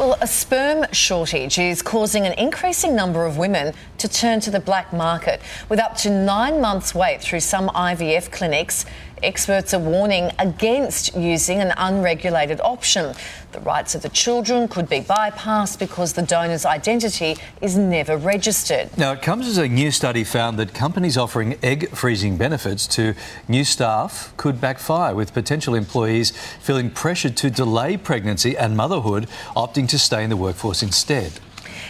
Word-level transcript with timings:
Well, 0.00 0.16
a 0.22 0.26
sperm 0.26 0.86
shortage 0.92 1.58
is 1.58 1.82
causing 1.82 2.24
an 2.24 2.32
increasing 2.38 2.96
number 2.96 3.26
of 3.26 3.36
women 3.36 3.74
to 3.98 4.08
turn 4.08 4.40
to 4.40 4.50
the 4.50 4.58
black 4.58 4.94
market. 4.94 5.42
With 5.68 5.78
up 5.78 5.94
to 5.98 6.08
nine 6.08 6.58
months' 6.58 6.94
wait 6.94 7.20
through 7.20 7.40
some 7.40 7.68
IVF 7.68 8.32
clinics, 8.32 8.86
experts 9.22 9.74
are 9.74 9.80
warning 9.80 10.30
against 10.38 11.16
using 11.16 11.60
an 11.60 11.72
unregulated 11.76 12.60
option. 12.60 13.14
The 13.52 13.60
rights 13.60 13.94
of 13.94 14.02
the 14.02 14.08
children 14.08 14.68
could 14.68 14.88
be 14.88 15.00
bypassed 15.00 15.78
because 15.78 16.12
the 16.12 16.22
donor's 16.22 16.64
identity 16.64 17.36
is 17.60 17.76
never 17.76 18.16
registered. 18.16 18.96
Now, 18.96 19.12
it 19.12 19.22
comes 19.22 19.46
as 19.46 19.58
a 19.58 19.68
new 19.68 19.90
study 19.90 20.24
found 20.24 20.58
that 20.58 20.72
companies 20.72 21.16
offering 21.16 21.58
egg 21.62 21.90
freezing 21.90 22.36
benefits 22.36 22.86
to 22.88 23.14
new 23.48 23.64
staff 23.64 24.32
could 24.36 24.60
backfire, 24.60 25.14
with 25.14 25.34
potential 25.34 25.74
employees 25.74 26.30
feeling 26.60 26.90
pressured 26.90 27.36
to 27.38 27.50
delay 27.50 27.96
pregnancy 27.96 28.56
and 28.56 28.76
motherhood, 28.76 29.28
opting 29.56 29.88
to 29.88 29.98
stay 29.98 30.22
in 30.22 30.30
the 30.30 30.36
workforce 30.36 30.82
instead. 30.82 31.32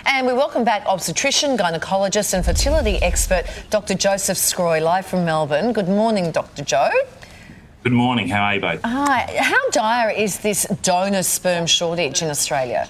And 0.07 0.27
we 0.27 0.33
welcome 0.33 0.65
back 0.65 0.85
obstetrician, 0.87 1.57
gynecologist, 1.59 2.33
and 2.33 2.45
fertility 2.45 2.97
expert 3.03 3.45
Dr. 3.69 3.95
Joseph 3.95 4.39
Sgroi, 4.39 4.81
live 4.83 5.07
from 5.07 5.25
Melbourne. 5.25 5.73
Good 5.73 5.89
morning, 5.89 6.31
Dr. 6.31 6.65
Joe. 6.65 6.91
Good 7.83 7.93
morning. 7.93 8.29
How 8.29 8.43
are 8.43 8.55
you 8.57 8.61
both? 8.61 8.83
Hi. 8.85 9.39
How 9.39 9.71
dire 9.71 10.11
is 10.11 10.41
this 10.41 10.67
donor 10.83 11.23
sperm 11.23 11.67
shortage 11.67 12.21
in 12.21 12.29
Australia? 12.29 12.87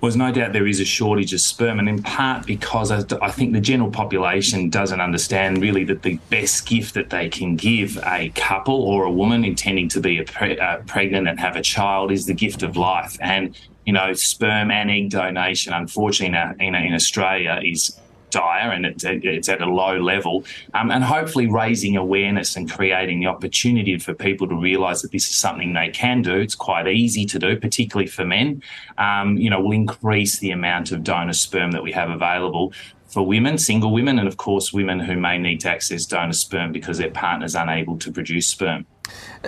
Well, 0.00 0.10
there's 0.10 0.16
no 0.16 0.30
doubt 0.32 0.52
there 0.52 0.66
is 0.66 0.80
a 0.80 0.84
shortage 0.84 1.32
of 1.32 1.40
sperm, 1.40 1.78
and 1.78 1.88
in 1.88 2.02
part 2.02 2.46
because 2.46 2.90
I 2.90 3.30
think 3.30 3.54
the 3.54 3.60
general 3.60 3.90
population 3.90 4.68
doesn't 4.68 5.00
understand 5.00 5.62
really 5.62 5.84
that 5.84 6.02
the 6.02 6.18
best 6.28 6.66
gift 6.66 6.92
that 6.94 7.08
they 7.08 7.30
can 7.30 7.56
give 7.56 7.98
a 8.04 8.30
couple 8.34 8.82
or 8.82 9.04
a 9.04 9.10
woman 9.10 9.44
intending 9.44 9.88
to 9.90 10.00
be 10.00 10.22
pre- 10.22 10.58
uh, 10.58 10.78
pregnant 10.86 11.28
and 11.28 11.40
have 11.40 11.56
a 11.56 11.62
child 11.62 12.12
is 12.12 12.26
the 12.26 12.34
gift 12.34 12.62
of 12.62 12.76
life. 12.76 13.16
And, 13.20 13.56
you 13.86 13.94
know, 13.94 14.12
sperm 14.12 14.70
and 14.70 14.90
egg 14.90 15.10
donation, 15.10 15.72
unfortunately, 15.72 16.38
in, 16.60 16.74
in, 16.74 16.86
in 16.86 16.94
Australia 16.94 17.60
is 17.64 17.98
dire 18.30 18.70
and 18.70 18.86
it's, 18.86 19.04
it's 19.04 19.48
at 19.48 19.60
a 19.60 19.66
low 19.66 19.98
level, 19.98 20.44
um, 20.74 20.90
and 20.90 21.04
hopefully 21.04 21.46
raising 21.46 21.96
awareness 21.96 22.56
and 22.56 22.70
creating 22.70 23.20
the 23.20 23.26
opportunity 23.26 23.98
for 23.98 24.14
people 24.14 24.48
to 24.48 24.54
realise 24.54 25.02
that 25.02 25.12
this 25.12 25.28
is 25.28 25.34
something 25.34 25.72
they 25.72 25.88
can 25.88 26.22
do. 26.22 26.36
It's 26.36 26.54
quite 26.54 26.86
easy 26.88 27.24
to 27.26 27.38
do, 27.38 27.58
particularly 27.58 28.08
for 28.08 28.24
men. 28.24 28.62
Um, 28.98 29.36
you 29.36 29.50
know, 29.50 29.60
will 29.60 29.72
increase 29.72 30.38
the 30.38 30.50
amount 30.50 30.92
of 30.92 31.02
donor 31.02 31.32
sperm 31.32 31.72
that 31.72 31.82
we 31.82 31.92
have 31.92 32.10
available 32.10 32.72
for 33.10 33.26
women, 33.26 33.58
single 33.58 33.92
women, 33.92 34.18
and 34.18 34.28
of 34.28 34.36
course 34.36 34.72
women 34.72 35.00
who 35.00 35.16
may 35.16 35.36
need 35.36 35.60
to 35.60 35.70
access 35.70 36.06
donor 36.06 36.32
sperm 36.32 36.72
because 36.72 36.98
their 36.98 37.10
partner's 37.10 37.54
unable 37.54 37.98
to 37.98 38.12
produce 38.12 38.46
sperm. 38.46 38.86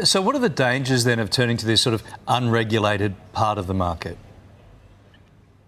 So, 0.03 0.21
what 0.21 0.35
are 0.35 0.41
the 0.41 0.49
dangers 0.49 1.05
then 1.05 1.19
of 1.21 1.31
turning 1.31 1.57
to 1.59 1.67
this 1.67 1.81
sort 1.81 1.95
of 1.95 2.03
unregulated 2.27 3.15
part 3.33 3.59
of 3.59 3.69
the 3.69 3.75
market? 3.75 4.19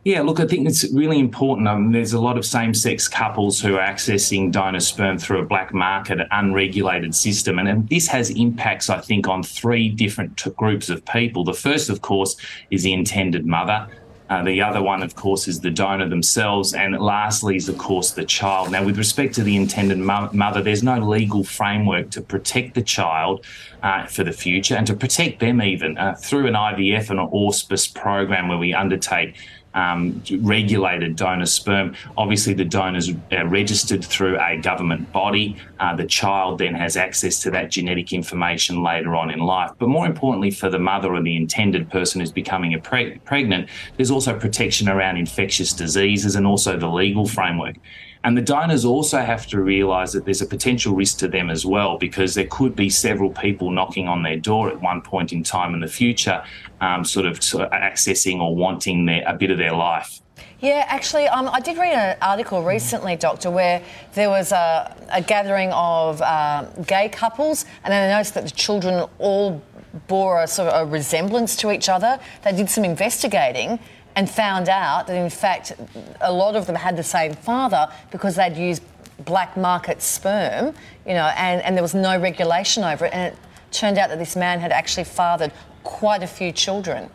Yeah, 0.05 0.21
look, 0.21 0.39
I 0.39 0.47
think 0.47 0.69
it's 0.69 0.85
really 0.93 1.19
important. 1.19 1.67
Um, 1.67 1.91
there's 1.91 2.13
a 2.13 2.21
lot 2.21 2.37
of 2.37 2.45
same 2.45 2.75
sex 2.75 3.09
couples 3.09 3.59
who 3.59 3.77
are 3.77 3.81
accessing 3.81 4.53
donor 4.53 4.81
sperm 4.81 5.17
through 5.17 5.39
a 5.39 5.47
black 5.47 5.73
market, 5.73 6.19
unregulated 6.31 7.15
system. 7.15 7.59
And, 7.59 7.67
and 7.67 7.89
this 7.89 8.07
has 8.09 8.29
impacts, 8.29 8.91
I 8.91 9.01
think, 9.01 9.29
on 9.29 9.43
three 9.43 9.89
different 9.89 10.37
t- 10.37 10.51
groups 10.51 10.91
of 10.91 11.03
people. 11.07 11.43
The 11.43 11.55
first, 11.55 11.89
of 11.89 12.03
course, 12.03 12.37
is 12.71 12.83
the 12.83 12.93
intended 12.93 13.47
mother. 13.47 13.89
Uh, 14.29 14.43
the 14.43 14.61
other 14.61 14.83
one, 14.83 15.03
of 15.03 15.15
course, 15.15 15.49
is 15.49 15.61
the 15.61 15.71
donor 15.71 16.07
themselves. 16.07 16.75
And 16.75 16.99
lastly, 17.01 17.57
is, 17.57 17.71
of 17.71 17.79
course, 17.79 18.11
the 18.11 18.27
child. 18.27 18.73
Now, 18.73 18.85
with 18.85 18.99
respect 18.99 19.35
to 19.37 19.43
the 19.43 19.57
intended 19.57 19.97
mo- 19.97 20.29
mother, 20.35 20.61
there's 20.61 20.83
no 20.83 20.99
legal 20.99 21.45
framework 21.45 22.11
to 22.11 22.21
protect 22.21 22.75
the 22.75 22.83
child 22.83 23.47
uh, 23.83 24.05
for 24.05 24.23
the 24.23 24.33
future 24.33 24.75
and 24.75 24.87
to 24.87 24.95
protect 24.95 25.41
them 25.41 25.63
even 25.63 25.97
uh, 25.97 26.15
through 26.15 26.47
an 26.47 26.55
IVF 26.55 27.09
and 27.09 27.19
an 27.19 27.27
auspice 27.27 27.87
program 27.87 28.49
where 28.49 28.59
we 28.59 28.75
undertake 28.75 29.35
um, 29.75 30.23
regulated 30.41 31.17
donor 31.17 31.47
sperm. 31.47 31.95
Obviously, 32.17 32.55
the 32.55 32.65
donor's 32.65 33.11
uh, 33.33 33.47
registered 33.47 34.05
through 34.05 34.39
a 34.41 34.57
government 34.57 35.13
body. 35.13 35.57
Uh, 35.81 35.95
the 35.95 36.07
child 36.07 36.59
then 36.59 36.75
has 36.75 36.97
access 36.97 37.41
to 37.43 37.51
that 37.51 37.71
genetic 37.71 38.13
information 38.13 38.83
later 38.83 39.15
on 39.17 39.31
in 39.31 39.41
life. 39.41 39.71
But 39.79 39.89
more 39.89 40.07
importantly, 40.07 40.51
for 40.51 40.71
the 40.71 40.79
mother 40.79 41.13
or 41.15 41.23
the 41.23 41.37
intended 41.37 41.91
person 41.91 42.21
who's 42.21 42.33
becoming 42.33 42.81
pre- 42.81 43.19
pregnant, 43.19 43.69
there's 43.97 44.11
also 44.11 44.39
protection 44.39 44.89
around 44.89 45.17
infectious 45.17 45.73
diseases 45.73 46.37
and 46.37 46.47
also 46.47 46.77
the 46.79 46.89
legal 46.89 47.27
framework. 47.27 47.77
And 48.25 48.39
the 48.39 48.43
donors 48.43 48.87
also 48.87 49.21
have 49.21 49.47
to 49.49 49.61
realise 49.61 50.13
that 50.13 50.25
there's 50.25 50.41
a 50.41 50.47
potential 50.47 50.95
risk 50.95 51.19
to 51.19 51.29
them 51.29 51.51
as 51.51 51.67
well, 51.67 51.99
because 51.99 52.35
there 52.35 52.47
could 52.47 52.75
be 52.75 52.89
several 52.89 53.31
people 53.31 53.71
knocking 53.71 54.09
on 54.09 54.23
their 54.23 54.39
door 54.39 54.71
at 54.71 54.81
one 54.81 55.03
point 55.03 55.31
in 55.31 55.43
time 55.43 55.75
in 55.75 55.81
the 55.81 55.89
future, 55.89 56.43
um, 56.81 57.05
sort, 57.05 57.27
of, 57.27 57.39
accessing 57.39 58.41
or 58.41 58.57
wanting 58.57 59.05
their, 59.05 59.23
a 59.27 59.35
bit 59.35 59.51
of 59.51 59.59
their 59.59 59.75
life. 59.75 60.21
Yeah, 60.61 60.87
actually, 60.89 61.27
um, 61.29 61.51
I 61.53 61.61
did 61.61 61.77
read 61.77 61.93
an 61.93 62.17
article 62.23 62.63
recently, 62.63 63.17
Doctor, 63.17 63.51
where 63.51 63.83
there 64.15 64.31
was 64.31 64.53
a, 64.53 64.97
a 65.11 65.21
gathering 65.21 65.71
of 65.73 66.23
uh, 66.23 66.65
gay 66.87 67.11
couples, 67.11 67.67
and 67.85 67.93
then 67.93 68.11
I 68.11 68.15
noticed 68.15 68.33
that 68.35 68.45
the 68.45 68.51
children 68.51 69.07
all 69.19 69.63
bore 70.09 70.43
a 70.43 70.47
sort 70.47 70.69
of 70.71 70.89
a 70.89 70.91
resemblance 70.91 71.57
to 71.57 71.71
each 71.71 71.91
other. 71.91 72.19
They 72.43 72.53
did 72.53 72.71
some 72.71 72.85
investigating, 72.85 73.79
and 74.17 74.31
found 74.31 74.69
out 74.69 75.07
that 75.07 75.17
in 75.17 75.31
fact 75.31 75.73
a 76.21 76.33
lot 76.33 76.57
of 76.57 76.67
them 76.67 76.77
had 76.77 76.97
the 76.97 77.03
same 77.03 77.35
father 77.35 77.91
because 78.11 78.37
they'd 78.37 78.57
used 78.57 78.83
black 79.25 79.57
market 79.57 80.03
sperm, 80.03 80.75
you 81.07 81.15
know, 81.15 81.31
and, 81.37 81.63
and 81.63 81.77
there 81.77 81.83
was 81.83 81.95
no 81.95 82.19
regulation 82.19 82.83
over 82.85 83.07
it. 83.07 83.13
And 83.13 83.33
it 83.33 83.39
turned 83.71 83.99
out 83.99 84.09
that 84.11 84.19
this 84.19 84.37
man 84.37 84.61
had 84.61 84.73
actually 84.73 85.05
fathered 85.05 85.53
quite 85.83 86.23
a 86.23 86.27
few 86.27 86.53
children. 86.53 87.11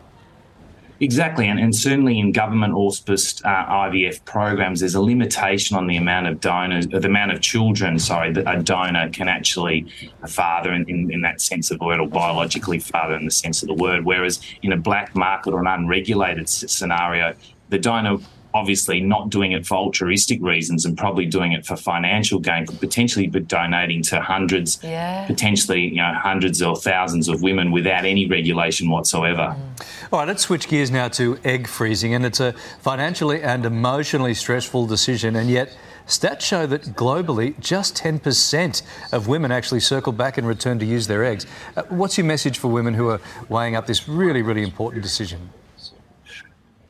Exactly, 1.02 1.48
and, 1.48 1.58
and 1.58 1.74
certainly 1.74 2.18
in 2.18 2.30
government 2.30 2.74
auspiced 2.74 3.42
uh, 3.46 3.88
IVF 3.88 4.22
programs, 4.26 4.80
there's 4.80 4.94
a 4.94 5.00
limitation 5.00 5.74
on 5.74 5.86
the 5.86 5.96
amount 5.96 6.26
of 6.26 6.40
donors, 6.40 6.86
the 6.86 6.98
amount 7.06 7.32
of 7.32 7.40
children, 7.40 7.98
sorry, 7.98 8.30
that 8.32 8.46
a 8.46 8.62
donor 8.62 9.08
can 9.08 9.26
actually 9.26 9.86
father 10.28 10.74
in, 10.74 10.86
in, 10.90 11.10
in, 11.10 11.22
that 11.22 11.40
sense 11.40 11.70
of 11.70 11.78
the 11.78 11.86
word, 11.86 12.00
or 12.00 12.06
biologically 12.06 12.78
father 12.78 13.14
in 13.14 13.24
the 13.24 13.30
sense 13.30 13.62
of 13.62 13.68
the 13.68 13.74
word. 13.74 14.04
Whereas 14.04 14.42
in 14.60 14.72
a 14.72 14.76
black 14.76 15.16
market 15.16 15.54
or 15.54 15.60
an 15.60 15.66
unregulated 15.66 16.50
scenario, 16.50 17.34
the 17.70 17.78
donor 17.78 18.18
obviously 18.54 19.00
not 19.00 19.30
doing 19.30 19.52
it 19.52 19.66
for 19.66 19.76
altruistic 19.76 20.40
reasons 20.42 20.84
and 20.84 20.96
probably 20.98 21.26
doing 21.26 21.52
it 21.52 21.64
for 21.64 21.76
financial 21.76 22.38
gain 22.38 22.66
could 22.66 22.80
potentially 22.80 23.26
be 23.26 23.40
donating 23.40 24.02
to 24.02 24.20
hundreds 24.20 24.78
yeah. 24.82 25.26
potentially 25.26 25.82
you 25.82 25.96
know 25.96 26.12
hundreds 26.14 26.60
or 26.60 26.76
thousands 26.76 27.28
of 27.28 27.42
women 27.42 27.70
without 27.70 28.04
any 28.04 28.26
regulation 28.26 28.90
whatsoever 28.90 29.56
mm. 29.56 29.86
all 30.12 30.18
right 30.18 30.28
let's 30.28 30.42
switch 30.42 30.68
gears 30.68 30.90
now 30.90 31.08
to 31.08 31.38
egg 31.44 31.66
freezing 31.66 32.14
and 32.14 32.24
it's 32.24 32.40
a 32.40 32.52
financially 32.80 33.42
and 33.42 33.64
emotionally 33.64 34.34
stressful 34.34 34.86
decision 34.86 35.36
and 35.36 35.50
yet 35.50 35.76
Stats 36.06 36.40
show 36.40 36.66
that 36.66 36.82
globally, 36.96 37.56
just 37.60 37.96
10% 37.96 38.82
of 39.12 39.28
women 39.28 39.52
actually 39.52 39.78
circle 39.78 40.12
back 40.12 40.38
and 40.38 40.46
return 40.46 40.80
to 40.80 40.84
use 40.84 41.06
their 41.06 41.24
eggs. 41.24 41.46
Uh, 41.76 41.82
what's 41.88 42.18
your 42.18 42.24
message 42.24 42.58
for 42.58 42.66
women 42.66 42.94
who 42.94 43.08
are 43.08 43.20
weighing 43.48 43.76
up 43.76 43.86
this 43.86 44.08
really, 44.08 44.42
really 44.42 44.64
important 44.64 45.04
decision? 45.04 45.50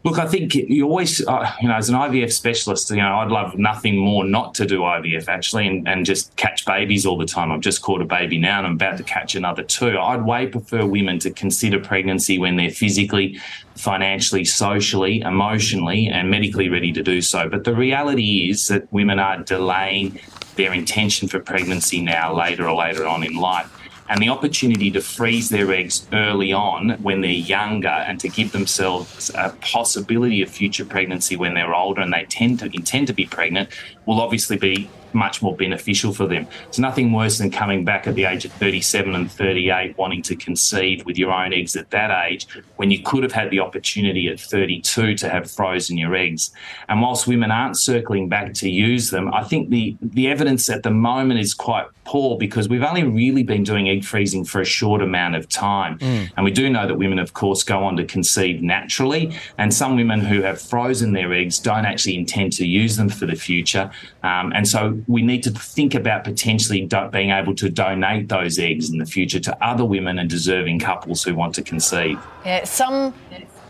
Look, 0.03 0.19
I 0.19 0.27
think 0.27 0.55
you 0.55 0.87
always, 0.87 1.27
uh, 1.27 1.53
you 1.61 1.69
know, 1.69 1.75
as 1.75 1.91
an 1.91 1.95
IVF 1.95 2.33
specialist, 2.33 2.91
you 2.91 2.97
know, 2.97 3.19
I'd 3.19 3.31
love 3.31 3.59
nothing 3.59 3.99
more 3.99 4.25
not 4.25 4.55
to 4.55 4.65
do 4.65 4.81
IVF 4.81 5.29
actually 5.29 5.67
and, 5.67 5.87
and 5.87 6.07
just 6.07 6.35
catch 6.37 6.65
babies 6.65 7.05
all 7.05 7.19
the 7.19 7.27
time. 7.27 7.53
I've 7.53 7.61
just 7.61 7.83
caught 7.83 8.01
a 8.01 8.07
baby 8.07 8.39
now 8.39 8.59
and 8.59 8.67
I'm 8.67 8.73
about 8.75 8.97
to 8.97 9.03
catch 9.03 9.35
another 9.35 9.63
two. 9.63 9.99
I'd 9.99 10.25
way 10.25 10.47
prefer 10.47 10.87
women 10.87 11.19
to 11.19 11.31
consider 11.31 11.79
pregnancy 11.79 12.39
when 12.39 12.57
they're 12.57 12.71
physically, 12.71 13.39
financially, 13.75 14.47
socially, 14.47 15.21
emotionally, 15.21 16.09
and 16.09 16.31
medically 16.31 16.71
ready 16.71 16.93
to 16.93 17.03
do 17.03 17.21
so. 17.21 17.51
But 17.51 17.65
the 17.65 17.75
reality 17.75 18.49
is 18.49 18.69
that 18.69 18.91
women 18.91 19.19
are 19.19 19.43
delaying 19.43 20.19
their 20.57 20.73
intention 20.73 21.29
for 21.29 21.41
pregnancy 21.41 22.01
now, 22.01 22.35
later 22.35 22.67
or 22.67 22.75
later 22.75 23.07
on 23.07 23.23
in 23.23 23.35
life 23.35 23.80
and 24.11 24.21
the 24.21 24.29
opportunity 24.29 24.91
to 24.91 25.01
freeze 25.01 25.49
their 25.51 25.73
eggs 25.73 26.07
early 26.13 26.53
on 26.53 26.91
when 27.01 27.21
they're 27.21 27.31
younger 27.31 27.89
and 27.89 28.19
to 28.19 28.29
give 28.29 28.51
themselves 28.51 29.31
a 29.37 29.51
possibility 29.61 30.43
of 30.43 30.51
future 30.51 30.85
pregnancy 30.85 31.37
when 31.37 31.55
they're 31.55 31.75
older 31.75 32.01
and 32.01 32.13
they 32.13 32.25
tend 32.25 32.59
to 32.59 32.67
intend 32.75 33.07
to 33.07 33.13
be 33.13 33.25
pregnant 33.25 33.69
will 34.07 34.21
obviously 34.21 34.59
be 34.59 34.91
much 35.15 35.43
more 35.43 35.57
beneficial 35.57 36.13
for 36.13 36.27
them. 36.27 36.47
It's 36.69 36.79
nothing 36.79 37.13
worse 37.13 37.39
than 37.39 37.51
coming 37.51 37.85
back 37.85 38.07
at 38.07 38.15
the 38.15 38.25
age 38.25 38.45
of 38.45 38.53
37 38.53 39.15
and 39.15 39.31
38 39.31 39.97
wanting 39.99 40.23
to 40.23 40.37
conceive 40.37 41.05
with 41.05 41.19
your 41.19 41.33
own 41.33 41.53
eggs 41.53 41.77
at 41.77 41.91
that 41.91 42.27
age 42.27 42.47
when 42.77 42.91
you 42.91 43.03
could 43.03 43.23
have 43.23 43.33
had 43.33 43.51
the 43.51 43.61
opportunity 43.61 44.29
at 44.29 44.41
32 44.41 45.15
to 45.17 45.29
have 45.29 45.51
frozen 45.51 45.97
your 45.97 46.15
eggs. 46.15 46.51
And 46.89 47.01
whilst 47.01 47.27
women 47.27 47.51
aren't 47.51 47.77
circling 47.77 48.29
back 48.29 48.55
to 48.55 48.71
use 48.71 49.11
them, 49.11 49.33
I 49.33 49.45
think 49.45 49.71
the, 49.71 49.97
the 50.01 50.29
evidence 50.29 50.69
at 50.69 50.83
the 50.83 50.91
moment 50.91 51.41
is 51.41 51.55
quite 51.55 51.87
poor 52.05 52.37
because 52.37 52.69
we've 52.69 52.83
only 52.83 53.05
really 53.05 53.45
been 53.45 53.63
doing 53.63 53.89
egg 53.89 54.05
freezing 54.05 54.45
for 54.45 54.61
a 54.61 54.65
short 54.65 55.01
amount 55.01 55.37
of 55.37 55.49
time. 55.49 55.97
Mm. 55.99 56.31
And 56.37 56.45
we 56.45 56.51
do 56.51 56.69
know 56.69 56.87
that 56.87 56.97
women, 56.97 57.21
of 57.21 57.35
course, 57.35 57.63
go 57.63 57.85
on 57.85 57.97
to 57.99 58.05
conceive 58.05 58.63
naturally. 58.63 59.33
And 59.59 59.73
some 59.73 59.95
women 59.95 60.21
who 60.21 60.43
have 60.43 60.61
frozen 60.61 61.13
their 61.13 61.33
eggs 61.33 61.61
don't 61.61 61.85
actually 61.85 62.17
intend 62.17 62.53
to 62.55 62.67
use 62.67 62.97
them 62.97 63.09
for 63.09 63.27
the 63.27 63.37
future. 63.37 63.91
Um, 64.25 64.53
and 64.55 64.67
so 64.67 65.00
we 65.07 65.23
need 65.23 65.43
to 65.45 65.51
think 65.51 65.95
about 65.95 66.25
potentially 66.25 66.87
do- 66.87 67.09
being 67.11 67.31
able 67.31 67.55
to 67.57 67.69
donate 67.69 68.29
those 68.29 68.59
eggs 68.59 68.91
in 68.91 68.99
the 68.99 69.07
future 69.07 69.41
to 69.41 69.65
other 69.65 69.85
women 69.85 70.19
and 70.19 70.29
deserving 70.29 70.79
couples 70.79 71.23
who 71.23 71.35
want 71.35 71.55
to 71.55 71.63
conceive. 71.63 72.19
Yeah, 72.45 72.65
some 72.65 73.15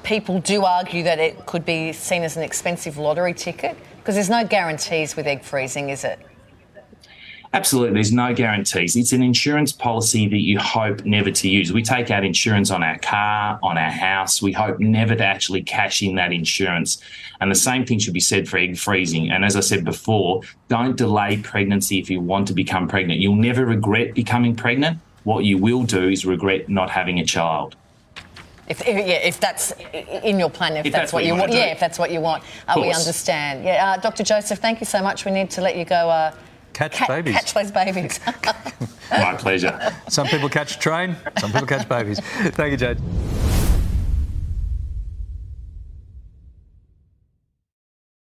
people 0.03 0.41
do 0.41 0.65
argue 0.65 1.03
that 1.05 1.19
it 1.19 1.47
could 1.47 1.65
be 1.65 1.93
seen 1.93 2.23
as 2.23 2.37
an 2.37 2.43
expensive 2.43 2.97
lottery 2.97 3.35
ticket 3.35 3.77
because 3.99 4.15
there's 4.15 4.31
no 4.31 4.47
guarantees 4.47 5.17
with 5.17 5.27
egg 5.27 5.43
freezing, 5.43 5.91
is 5.91 6.05
it? 6.05 6.19
Absolutely, 7.53 7.95
there's 7.95 8.13
no 8.13 8.33
guarantees. 8.33 8.95
It's 8.95 9.13
an 9.13 9.25
insurance 9.25 9.73
policy 9.73 10.29
that 10.29 10.41
you 10.41 10.57
hope 10.61 11.05
never 11.05 11.33
to 11.33 11.49
use. 11.49 11.73
We 11.73 11.83
take 11.83 12.09
out 12.09 12.25
insurance 12.25 12.71
on 12.71 12.85
our 12.85 12.97
car, 12.99 13.59
on 13.61 13.77
our 13.77 13.91
house. 13.91 14.41
We 14.41 14.53
hope 14.53 14.79
never 14.79 15.17
to 15.17 15.25
actually 15.25 15.65
cash 15.65 16.01
in 16.01 16.15
that 16.15 16.33
insurance. 16.33 17.03
And 17.41 17.51
the 17.51 17.57
same 17.57 17.85
thing 17.85 17.99
should 17.99 18.15
be 18.15 18.21
said 18.21 18.49
for 18.49 18.57
egg 18.57 18.79
freezing. 18.79 19.33
And 19.33 19.45
as 19.45 19.57
I 19.57 19.61
said 19.61 19.85
before, 19.85 20.43
don't 20.69 20.97
delay 20.97 21.39
pregnancy 21.39 21.99
if 21.99 22.09
you 22.09 22.21
want 22.21 22.47
to 22.49 22.55
become 22.55 22.87
pregnant. 22.87 23.19
You'll 23.19 23.35
never 23.35 23.67
regret 23.67 24.15
becoming 24.15 24.55
pregnant. 24.55 25.01
What 25.25 25.45
you 25.45 25.59
will 25.59 25.83
do 25.83 26.09
is 26.09 26.25
regret 26.25 26.69
not 26.69 26.89
having 26.89 27.19
a 27.19 27.25
child. 27.25 27.75
If, 28.69 28.87
yeah, 28.87 28.95
if 28.95 29.41
that's 29.41 29.73
in 30.23 30.39
your 30.39 30.51
plan, 30.51 30.77
if, 30.77 30.87
if 30.87 30.93
that's, 30.93 31.03
that's, 31.03 31.13
what, 31.13 31.25
you 31.25 31.35
want, 31.35 31.51
yeah, 31.51 31.73
if 31.73 31.81
that's 31.81 31.99
what 31.99 32.13
you 32.13 32.21
want, 32.21 32.45
uh, 32.69 32.75
we 32.77 32.93
understand. 32.93 33.65
Yeah, 33.65 33.95
uh, 33.99 34.01
Dr. 34.01 34.23
Joseph, 34.23 34.61
thank 34.61 34.79
you 34.79 34.87
so 34.87 35.03
much. 35.03 35.25
We 35.25 35.33
need 35.33 35.51
to 35.51 35.61
let 35.61 35.77
you 35.77 35.85
go. 35.85 36.09
Uh, 36.09 36.33
catch 36.81 36.97
ca- 36.97 37.07
babies. 37.09 37.35
Catch 37.35 37.55
those 37.55 37.71
babies. 37.71 38.21
My 39.11 39.35
pleasure. 39.37 39.79
Some 40.09 40.27
people 40.29 40.49
catch 40.49 40.77
a 40.77 40.79
train, 40.79 41.17
some 41.39 41.53
people 41.53 41.67
catch 41.67 41.87
babies. 41.89 42.21
Thank 42.21 42.71
you, 42.73 42.77
Jade. 42.79 42.99